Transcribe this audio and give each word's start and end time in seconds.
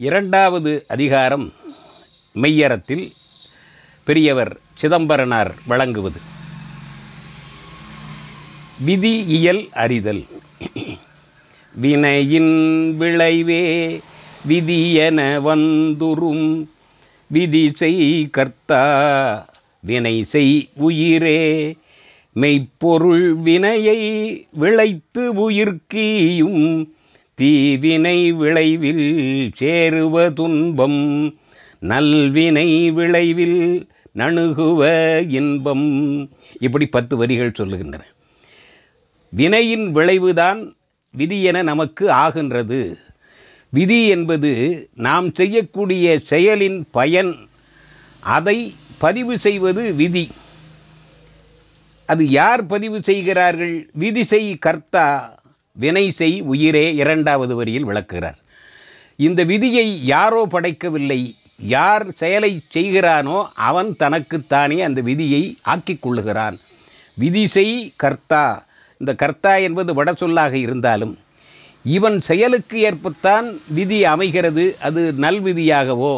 இரண்டாவது 0.00 0.84
அதிகாரம் 0.88 1.52
மெய்யறத்தில் 2.34 3.12
பெரியவர் 4.04 4.60
சிதம்பரனார் 4.74 5.54
வழங்குவது. 5.66 6.20
விதி 8.84 9.24
இயல் 9.24 9.68
அறிதல். 9.72 10.24
வினையின் 11.74 12.96
விளைவே 12.96 14.00
விதியென 14.48 15.40
வந்துரும். 15.40 16.66
விதி 17.26 17.70
செய் 17.74 18.28
கர்த்தா 18.30 19.48
வினை 19.80 20.24
செய் 20.24 20.68
உயிரே. 20.74 21.76
மெய்ப்பொருள் 22.32 23.32
வினையை 23.32 24.00
விளைத்து 24.52 25.50
உயிர்க்கியும். 25.50 26.86
தீவினை 27.40 28.32
விளைவில் 28.32 29.50
சேருவ 29.54 30.32
துன்பம் 30.32 31.00
நல்வினை 31.80 32.92
விளைவில் 32.92 33.88
நணுகுவ 34.18 34.80
இன்பம். 35.28 35.86
இப்படி 36.60 36.86
பத்து 36.86 37.16
வரிகள் 37.16 37.56
சொல்லுகின்றன. 37.58 38.00
வினையின் 39.30 39.92
விளைவுதான் 39.92 40.76
விதி 41.10 41.42
என 41.42 41.62
நமக்கு 41.62 42.10
ஆகின்றது. 42.10 42.98
விதி 43.70 44.06
என்பது 44.06 44.52
நாம் 44.94 45.34
செய்யக்கூடிய 45.34 46.20
செயலின் 46.30 46.84
பயன் 46.90 47.34
அதை 48.20 48.74
பதிவு 48.98 49.38
செய்வது 49.38 49.92
விதி. 49.92 50.28
அது 52.06 52.28
யார் 52.28 52.66
பதிவு 52.66 53.02
செய்கிறார்கள்? 53.02 53.90
விதி 53.92 54.24
செய் 54.24 54.58
கர்த்தா 54.58 55.38
வினை 55.82 56.06
செய் 56.20 56.36
உயிரே 56.52 56.86
இரண்டாவது 57.02 57.54
வரியில் 57.56 57.88
விளக்குகிறார். 57.90 58.38
இந்த 59.26 59.40
விதியை 59.50 59.86
யாரோ 60.14 60.40
படைக்கவில்லை. 60.50 61.20
யார் 61.76 62.04
செயலை 62.20 62.52
செய்கிறானோ 62.74 63.38
அவன் 63.68 63.90
தனக்குத்தானே 64.02 64.78
அந்த 64.88 65.00
விதியை 65.08 65.42
ஆக்கிக் 65.72 66.02
கொள்ளுகிறான். 66.04 66.56
விதி 67.14 67.44
செய் 67.46 67.74
கர்த்தா. 67.96 68.44
இந்த 68.98 69.12
கர்த்தா 69.14 69.52
என்பது 69.66 69.90
வட 69.94 70.10
சொல்லாக 70.12 70.54
இருந்தாலும் 70.56 71.14
இவன் 71.96 72.18
செயலுக்கு 72.20 72.78
ஏற்பத்தான் 72.90 73.46
விதி 73.68 73.98
அமைகிறது. 74.14 74.64
அது 74.80 75.02
நல்விதியாகவோ 75.24 76.14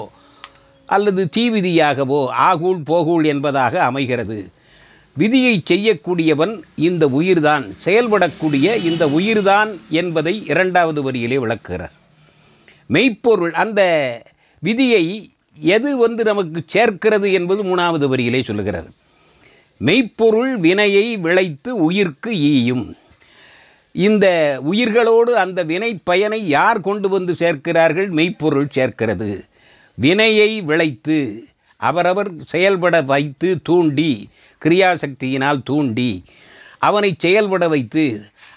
அல்லது 0.87 1.23
தீவிதியாகவோ 1.37 2.21
ஆகூல் 2.49 2.81
போகூல் 2.91 3.25
என்பதாக 3.25 3.75
அமைகிறது. 3.91 4.39
விதியை 5.17 5.63
செய்யக்கூடியவன் 5.71 6.63
இந்த 6.77 7.07
உயிர்தான் 7.09 7.65
செயல்படக்கூடிய 7.85 8.85
இந்த 8.85 9.09
உயிர்தான் 9.09 9.81
என்பதை 9.91 10.45
இரண்டாவது 10.47 11.11
வரியிலே 11.11 11.35
விளக்குகிறார். 11.35 11.93
மெய்ப்பொருள் 12.87 13.53
அந்த 13.53 13.81
விதியை 14.61 15.31
எது 15.59 15.97
வந்து 15.97 16.25
நமக்கு 16.25 16.63
சேர்க்கிறது 16.67 17.33
என்பது 17.33 17.63
மூணாவது 17.63 18.07
வரியிலே 18.09 18.43
சொல்லுகிறார். 18.43 18.91
மெய்ப்பொருள் 19.77 20.57
வினையை 20.57 21.17
விளைத்து 21.17 21.77
உயிர்க்கு 21.77 22.31
ஈயும். 22.31 22.97
இந்த 23.93 24.27
உயிர்களோடு 24.73 25.33
அந்த 25.45 25.63
வினை 25.63 25.99
பயனை 26.05 26.49
யார் 26.49 26.81
கொண்டு 26.81 27.09
வந்து 27.09 27.33
சேர்க்கிறார்கள்? 27.33 28.09
மெய்ப்பொருள் 28.09 28.69
சேர்க்கிறது. 28.71 29.45
வினையை 29.95 30.61
விளைத்து 30.61 31.45
அவரவர் 31.89 32.31
செயல்பட 32.53 32.97
வைத்து 33.13 33.49
தூண்டி 33.63 34.13
கிரியாசக்தியினால் 34.63 35.61
தூண்டி 35.65 36.11
அவனை 36.89 37.11
செயல்பட 37.19 37.65
வைத்து 37.75 38.05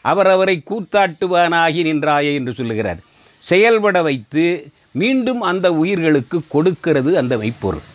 அவரவரை 0.04 0.56
கூத்தாட்டுவானாகி 0.70 1.82
நின்றாயே 1.90 2.32
என்று 2.40 2.54
சொல்லுகிறார். 2.54 3.02
செயல்பட 3.46 3.98
வைத்து 4.02 4.46
மீண்டும் 5.02 5.42
அந்த 5.52 5.68
உயிர்களுக்கு 5.74 6.38
கொடுக்கிறது 6.48 7.12
அந்த 7.22 7.34
மெய்ப்பொருள். 7.38 7.86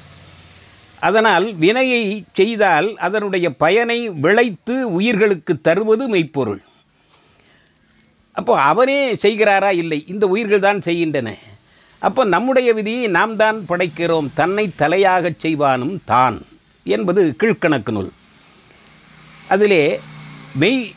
அதனால் 1.00 1.46
வினையை 1.54 2.02
செய்தால் 2.32 2.88
அதனுடைய 3.06 3.46
பயனை 3.62 3.98
விளைத்து 4.24 4.74
உயிர்களுக்கு 4.98 5.52
தருவது 5.60 6.06
மெய்ப்பொருள். 6.08 6.60
அப்போ 8.36 8.52
அவனே 8.70 8.98
செய்கிறாரா? 9.24 9.70
இல்லை. 9.82 9.98
இந்த 10.08 10.24
உயிர்கள் 10.26 10.66
தான் 10.66 10.80
செய்கின்றன. 10.80 11.30
அப்போ 12.00 12.24
நம்முடைய 12.24 12.72
விதியை 12.72 13.06
நாம் 13.06 13.36
தான் 13.36 13.58
படைக்கிறோம். 13.68 14.28
தன்னை 14.34 14.72
தலையாகச் 14.76 15.40
செய்வானும் 15.42 15.96
தான் 16.04 16.42
என்பது 16.84 17.36
கீழ்கணக்கு 17.40 17.92
நூல். 17.92 18.12
அதிலே 19.48 20.00
மெய் 20.54 20.92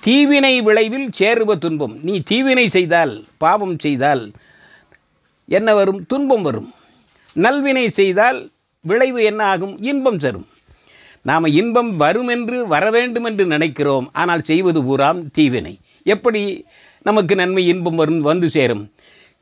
தீவினை 0.00 0.62
விளைவில் 0.62 1.08
சேருவ 1.10 1.56
துன்பம். 1.56 1.94
நீ 2.02 2.20
தீவினை 2.20 2.68
செய்தால் 2.68 3.24
பாவம் 3.38 3.78
செய்தால் 3.78 4.30
என்ன 5.44 5.74
வரும்? 5.74 6.06
துன்பம் 6.06 6.42
வரும். 6.42 6.74
நல்வினை 7.32 7.88
செய்தால் 7.88 8.50
விளைவு 8.80 9.22
என்ன 9.22 9.44
ஆகும்? 9.44 9.82
இன்பம் 9.82 10.18
தரும். 10.18 10.46
நாம் 11.22 11.44
இன்பம் 11.44 11.96
வரும் 11.96 12.28
என்று 12.28 12.66
வர 12.66 12.90
வேண்டும் 12.90 13.24
என்று 13.24 13.46
நினைக்கிறோம். 13.46 14.10
ஆனால் 14.12 14.42
செய்வது 14.42 14.82
பூராம் 14.82 15.22
தீவினை. 15.32 15.74
எப்படி 16.02 16.64
நமக்கு 17.02 17.34
நன்மை 17.34 17.66
இன்பம் 17.66 17.94
வரும் 17.94 18.20
வந்து 18.20 18.50
சேரும்? 18.50 18.84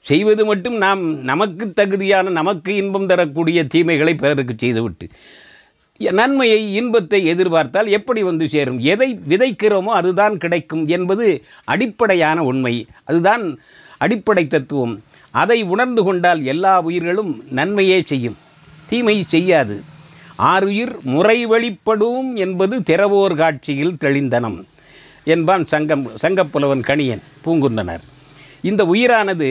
செய்வது 0.09 0.43
மட்டும் 0.45 0.77
நாம் 0.77 1.03
நமக்கு 1.23 1.65
தகுதியான 1.73 2.31
நமக்கு 2.31 2.71
இன்பம் 2.75 3.07
தரக்கூடிய 3.07 3.61
தீமைகளை 3.65 4.15
பிறருக்கு 4.15 4.55
செய்துவிட்டு 4.59 5.07
நன்மையை 6.01 6.61
இன்பத்தை 6.75 7.19
எதிர்பார்த்தால் 7.25 7.89
எப்படி 7.89 8.21
வந்து 8.23 8.47
சேரும்? 8.49 8.79
எதை 8.93 9.09
விதைக்கிறோமோ 9.29 9.93
அதுதான் 9.99 10.35
கிடைக்கும் 10.39 10.85
என்பது 10.87 11.27
அடிப்படையான 11.65 12.39
உண்மை. 12.43 12.75
அதுதான் 13.05 13.45
அடிப்படை 13.99 14.45
தத்துவம். 14.47 14.95
அதை 15.35 15.59
உணர்ந்து 15.63 16.03
கொண்டால் 16.03 16.41
எல்லா 16.45 16.75
உயிர்களும் 16.81 17.33
நன்மையே 17.51 17.99
செய்யும். 18.07 18.37
தீமை 18.89 19.17
செய்யாது. 19.29 19.77
ஆறுயிர் 20.53 20.95
முறை 21.15 21.39
வழிப்படும் 21.47 22.31
என்பது 22.37 22.77
திறவோர் 22.91 23.37
காட்சியில் 23.37 23.97
தெளிந்தனம் 24.01 24.59
என்பான் 25.25 25.65
சங்கம் 25.67 26.05
சங்கப்புலவன் 26.23 26.85
கணியன் 26.89 27.23
பூங்குந்தனர் 27.45 28.05
இந்த 28.63 28.83
உயிரானது 28.85 29.49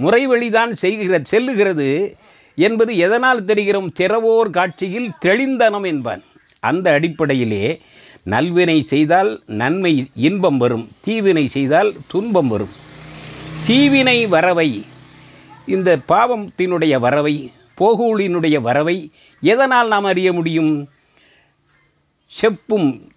முறைவழிதான் 0.00 0.72
செய்கிற 0.72 1.22
செல்லுகிறது 1.30 2.16
என்பது 2.56 2.96
எதனால் 2.96 3.44
தெரிகிறோம்? 3.44 3.90
திறவோர் 3.98 4.50
காட்சியில் 4.50 5.12
தெளிந்தனம் 5.22 5.86
என்பான். 5.86 6.22
அந்த 6.60 6.92
அடிப்படையிலே 6.92 7.80
நல்வினை 8.22 8.80
செய்தால் 8.80 9.42
நன்மை 9.46 10.10
இன்பம் 10.14 10.58
வரும். 10.58 10.88
தீவினை 11.00 11.48
செய்தால் 11.48 11.92
துன்பம் 12.06 12.48
வரும். 12.48 12.74
தீவினை 13.66 14.26
வரவை 14.26 14.84
இந்த 15.66 15.98
பாவத்தினுடைய 16.08 16.98
வரவை 16.98 17.52
போகூலினுடைய 17.78 18.60
வரவை 18.60 19.10
எதனால் 19.40 19.88
நாம் 19.88 20.04
அறிய 20.04 20.32
முடியும்? 20.32 20.88
செப்பும் 22.26 23.08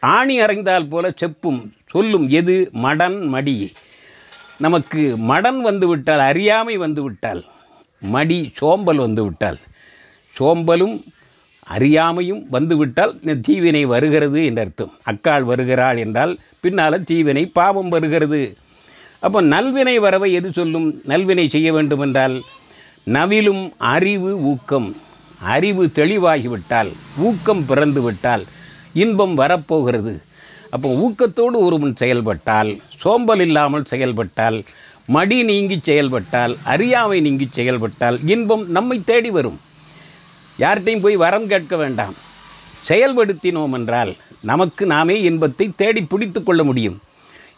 ஆணி 0.00 0.40
அறைந்தால் 0.40 0.88
போல 0.88 1.12
செப்பும் 1.16 1.72
சொல்லும் 1.86 2.28
எது? 2.28 2.68
மடன் 2.72 3.22
மடி. 3.26 3.72
நமக்கு 4.64 5.02
மடன் 5.30 5.60
வந்துவிட்டால் 5.60 6.22
அறியாமை 6.30 6.76
வந்துவிட்டால் 6.76 7.40
மடி 8.02 8.38
சோம்பல் 8.58 8.96
வந்துவிட்டால் 8.96 9.58
சோம்பலும் 10.36 10.96
அறியாமையும் 11.66 12.42
வந்துவிட்டால் 12.50 13.12
இந்த 13.20 13.34
தீவினை 13.46 13.82
வருகிறது 13.86 14.44
என்று 14.44 14.62
அர்த்தம். 14.62 14.92
அக்காள் 15.10 15.44
வருகிறாள் 15.44 15.96
என்றால் 15.96 16.32
பின்னால் 16.60 17.04
தீவினை 17.04 17.44
பாவம் 17.58 17.88
வருகிறது. 17.88 18.40
அப்போ 19.20 19.40
நல்வினை 19.42 19.96
வரவை 20.00 20.32
எது 20.32 20.48
சொல்லும்? 20.52 20.88
நல்வினை 21.06 21.48
செய்ய 21.48 21.68
வேண்டும் 21.72 22.00
என்றால் 22.00 22.36
நவிலும் 23.06 23.62
அறிவு 23.94 24.32
ஊக்கம். 24.50 24.88
அறிவு 25.54 25.84
தெளிவாகிவிட்டால் 25.98 26.90
ஊக்கம் 27.26 27.62
பிறந்து 27.66 28.02
விட்டால் 28.02 28.44
இன்பம் 28.92 29.34
வரப்போகிறது. 29.34 30.14
அப்போ 30.74 30.88
ஊக்கத்தோடு 31.04 31.56
ஒருவன் 31.66 31.94
செயல்பட்டால் 31.96 32.70
சோம்பல் 33.02 33.42
இல்லாமல் 33.46 33.88
செயல்பட்டால் 33.92 34.58
மடி 35.14 35.38
நீங்கி 35.42 35.76
செயல்பட்டால் 35.82 36.52
அறியாமை 36.64 37.20
நீங்கி 37.20 37.46
செயல்பட்டால் 37.52 38.16
இன்பம் 38.26 38.64
நம்மை 38.76 38.96
தேடி 39.04 39.30
வரும். 39.30 39.58
யார்கிட்டையும் 40.58 41.04
போய் 41.04 41.16
வரம் 41.16 41.46
கேட்க 41.46 41.74
வேண்டாம். 41.76 42.14
செயல்படுத்தினோம் 42.88 43.74
என்றால் 43.78 44.12
நமக்கு 44.40 44.86
நாமே 44.86 45.16
இன்பத்தை 45.22 45.66
தேடி 45.76 46.02
பிடித்து 46.02 46.42
கொள்ள 46.42 46.64
முடியும். 46.64 46.98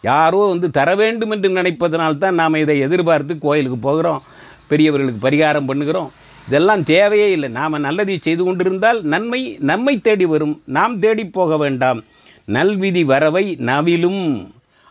யாரோ 0.01 0.39
வந்து 0.51 0.67
தர 0.69 0.89
வேண்டும் 0.95 1.31
என்று 1.31 1.49
நினைப்பதனால்தான் 1.49 2.39
நாம் 2.41 2.61
இதை 2.63 2.79
எதிர்பார்த்து 2.79 3.37
கோயிலுக்கு 3.37 3.77
போகிறோம் 3.77 4.23
பெரியவர்களுக்கு 4.67 5.21
பரிகாரம் 5.27 5.69
பண்ணுகிறோம். 5.69 6.09
இதெல்லாம் 6.47 6.83
தேவையே 6.83 7.27
இல்லை. 7.31 7.49
நாம் 7.59 7.83
நல்லதை 7.87 8.15
செய்து 8.21 8.43
கொண்டிருந்தால் 8.43 8.99
நன்மை 9.13 9.41
நம்மை 9.59 9.93
தேடி 10.07 10.25
வரும். 10.25 10.55
நாம் 10.77 10.99
தேடி 10.99 11.25
போக 11.25 11.57
வேண்டாம். 11.57 12.03
நல்விதி 12.47 13.03
வரவை 13.11 13.45
நவிலும் 13.69 14.23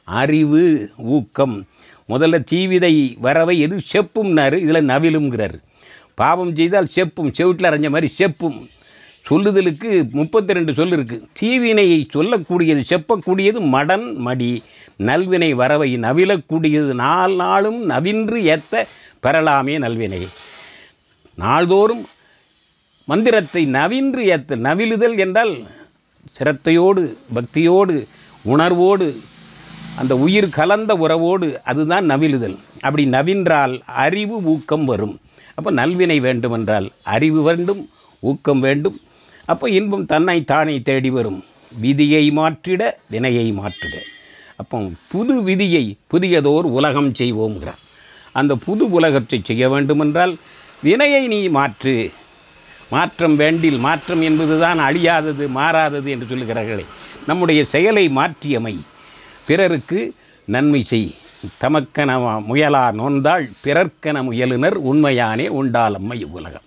அறிவு 0.08 0.64
ஊக்கம். 1.16 1.56
முதல்ல 2.08 2.38
தீவிதை 2.50 2.94
வரவை 3.26 3.54
எது 3.64 3.76
செப்பும்னாரு 3.92 4.56
இதில் 4.64 4.88
நவிலுங்கிறார் 4.92 5.56
பாவம் 6.20 6.54
செய்தால் 6.56 6.92
செப்பும் 6.94 7.30
செவிட்டில் 7.38 7.68
அரைஞ்ச 7.68 7.88
மாதிரி 7.90 8.08
செப்பும். 8.20 8.58
சொல்லுதலுக்கு 9.28 9.90
முப்பத்தி 10.18 10.56
ரெண்டு 10.56 10.72
சொல் 10.78 10.94
இருக்குது 10.96 11.26
தீவினையை 11.40 11.98
சொல்லக்கூடியது 12.14 12.82
செப்பக்கூடியது 12.90 13.60
மடன் 13.74 14.06
மடி. 14.26 14.52
நல்வினை 15.08 15.50
வரவை 15.60 15.90
நவிலக்கூடியது 16.06 16.92
நாள் 17.02 17.34
நாளும் 17.42 17.80
நவின்று 17.90 18.38
ஏத்த 18.54 18.84
பெறலாமே 19.24 19.76
நல்வினை. 19.84 20.22
நாள்தோறும் 21.38 22.02
மந்திரத்தை 23.08 23.62
நவின்று 23.78 24.22
ஏத்த 24.34 24.56
நவிலுதல் 24.66 25.16
என்றால் 25.18 25.54
சிரத்தையோடு 26.38 27.02
பக்தியோடு 27.34 28.06
உணர்வோடு 28.42 29.20
அந்த 29.96 30.16
உயிர் 30.16 30.48
கலந்த 30.48 30.92
உறவோடு 30.94 31.60
அதுதான் 31.64 32.10
நவிழுதல். 32.10 32.56
அப்படி 32.80 33.04
நவின்றால் 33.06 33.80
அறிவு 33.84 34.42
ஊக்கம் 34.42 34.84
வரும். 34.84 35.20
அப்போ 35.54 35.70
நல்வினை 35.72 36.20
வேண்டுமென்றால் 36.20 36.90
அறிவு 37.02 37.42
வேண்டும் 37.42 37.88
ஊக்கம் 38.20 38.60
வேண்டும். 38.60 39.00
அப்போ 39.44 39.68
இன்பம் 39.70 40.06
தன்னை 40.06 40.44
தானே 40.44 40.80
தேடி 40.80 41.10
வரும். 41.10 41.44
விதியை 41.80 42.30
மாற்றிட 42.30 42.92
வினையை 43.08 43.52
மாற்றிட. 43.52 43.94
அப்போ 44.56 44.90
புது 45.08 45.42
விதியை 45.42 45.96
புதியதோர் 46.14 46.66
உலகம் 46.78 47.12
செய்வோம்ங்கிறார். 47.12 47.80
அந்த 48.32 48.56
புது 48.56 48.90
உலகத்தை 48.90 49.40
செய்ய 49.44 49.68
வேண்டுமென்றால் 49.68 50.36
வினையை 50.82 51.26
நீ 51.26 51.48
மாற்று. 51.48 52.10
மாற்றம் 52.92 53.36
வேண்டில் 53.36 53.78
மாற்றம் 53.78 54.22
என்பதுதான் 54.22 54.78
அழியாதது 54.78 55.44
மாறாதது 55.48 56.08
என்று 56.10 56.26
சொல்லுகிறார்களே. 56.26 56.84
நம்முடைய 57.26 57.60
செயலை 57.64 58.04
மாற்றியமை. 58.08 58.74
பிறருக்கு 59.46 60.00
நன்மை 60.48 60.80
செய். 60.82 61.10
தமக்கென 61.60 62.10
முயலா 62.48 62.84
நோந்தாள் 62.92 63.44
பிறர்க்கென 63.64 64.18
முயலுனர் 64.28 64.76
உண்மையானே 64.90 65.46
உண்டாலம்மை 65.60 66.14
இவ்வுலகம். 66.14 66.66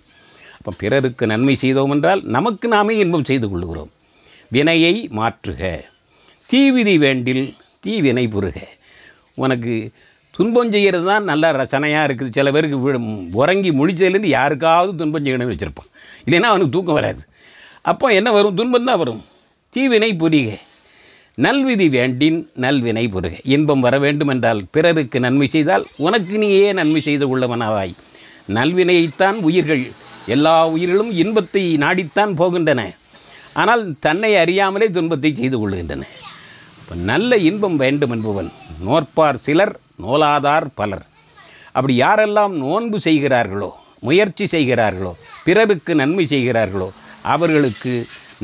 அப்போ 0.58 0.72
பிறருக்கு 0.78 1.24
நன்மை 1.26 1.54
செய்தோம் 1.54 1.90
என்றால் 1.90 2.22
நமக்கு 2.36 2.68
நாமே 2.68 2.94
இன்பம் 2.96 3.24
செய்து 3.24 3.48
கொள்கிறோம் 3.48 3.90
வினையை 4.50 4.94
மாற்றுக. 5.16 5.62
தீவிதி 6.50 6.98
வேண்டில் 6.98 7.44
தீவினை 7.80 8.26
புருக. 8.28 8.58
உனக்கு 9.34 9.74
துன்பம் 10.36 10.72
செய்கிறது 10.74 11.06
தான் 11.10 11.24
நல்லா 11.30 11.48
ரசனையாக 11.60 12.06
இருக்குது. 12.08 12.34
சில 12.38 12.50
பேருக்கு 12.54 12.78
உறங்கி 13.42 13.70
முழிச்சதுலேருந்து 13.78 14.30
யாருக்காவது 14.38 14.92
துன்பம் 15.00 15.24
செய்யணும்னு 15.26 15.54
வச்சுருப்பான். 15.54 15.90
இல்லைன்னா 16.26 16.48
அவனுக்கு 16.52 16.74
தூக்கம் 16.76 16.98
வராது. 16.98 17.20
அப்போ 17.92 18.06
என்ன 18.18 18.28
வரும்? 18.36 18.56
துன்பம் 18.60 18.88
தான் 18.90 19.00
வரும். 19.02 19.22
தீவினை 19.74 20.10
புரிக. 20.22 20.48
நல்விதி 21.44 21.86
வேண்டின் 21.96 22.38
நல்வினை 22.64 23.04
புருக. 23.14 23.34
இன்பம் 23.54 23.82
வர 23.86 23.94
வேண்டும் 24.04 24.30
என்றால் 24.34 24.60
பிறருக்கு 24.74 25.18
நன்மை 25.24 25.46
செய்தால் 25.54 25.84
உனக்கு 26.06 26.36
நீயே 26.42 26.68
நன்மை 26.78 27.00
செய்து 27.08 27.26
கொள்ளவனாவாய். 27.30 27.92
நல்வினையைத்தான் 28.56 29.38
உயிர்கள் 29.48 29.82
எல்லா 30.34 30.54
உயிர்களும் 30.74 31.10
இன்பத்தை 31.22 31.64
நாடித்தான் 31.82 32.32
போகின்றன. 32.40 32.82
ஆனால் 33.62 33.82
தன்னை 34.06 34.30
அறியாமலே 34.42 34.86
துன்பத்தை 34.96 35.30
செய்து 35.40 35.56
கொள்கின்றன 35.58 36.06
நல்ல 37.10 37.36
இன்பம் 37.48 37.76
வேண்டும் 37.82 38.12
என்பவன். 38.14 38.48
நோற்பார் 38.86 39.38
சிலர் 39.46 39.74
நோலாதார் 40.04 40.66
பலர். 40.74 41.04
அப்படி 41.72 41.94
யாரெல்லாம் 42.00 42.54
நோன்பு 42.64 43.00
செய்கிறார்களோ 43.00 43.70
முயற்சி 44.00 44.46
செய்கிறார்களோ 44.46 45.12
பிறருக்கு 45.46 45.94
நன்மை 45.94 46.26
செய்கிறார்களோ 46.26 46.88
அவர்களுக்கு 47.22 47.92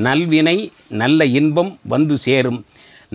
நல்வினை 0.06 0.56
நல்ல 1.02 1.24
இன்பம் 1.38 1.78
வந்து 1.92 2.16
சேரும். 2.26 2.60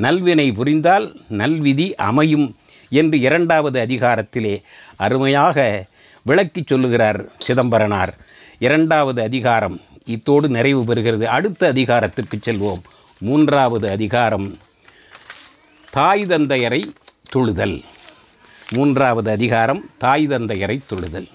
நல்வினை 0.05 0.47
புரிந்தால் 0.53 1.05
நல்விதி 1.41 1.87
அமையும் 1.95 2.47
என்று 2.91 3.19
இரண்டாவது 3.19 3.77
அதிகாரத்திலே 3.85 4.55
அருமையாக 4.95 5.85
விளக்கிச் 6.25 6.67
சொல்லுகிறார் 6.67 7.19
சிதம்பரனார். 7.37 8.13
இரண்டாவது 8.59 9.21
அதிகாரம் 9.21 9.77
இத்தோடு 10.05 10.47
நிறைவு 10.49 10.81
பெறுகிறது. 10.83 11.25
அடுத்த 11.37 11.67
அதிகாரத்திற்கு 11.67 12.37
செல்வோம். 12.37 12.81
மூன்றாவது 13.21 13.89
அதிகாரம் 13.89 14.47
தாய் 15.91 16.25
தந்தையரை 16.25 16.81
தொழுதல். 17.33 17.77
மூன்றாவது 18.69 19.31
அதிகாரம் 19.31 19.85
தாய் 19.97 20.27
தந்தையரை 20.27 20.81
தொழுதல். 20.89 21.27